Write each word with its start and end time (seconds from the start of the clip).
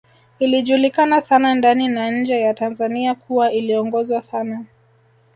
Ilijulikana 0.39 1.21
sana 1.21 1.55
ndani 1.55 1.87
na 1.87 2.11
nje 2.11 2.39
ya 2.39 2.53
Tanzania 2.53 3.15
kuwa 3.15 3.51
iliongozwa 3.51 4.21
sana 4.21 4.65